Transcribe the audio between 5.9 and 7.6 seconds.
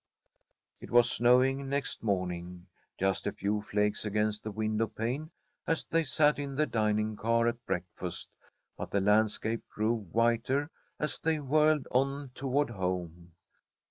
sat in the dining car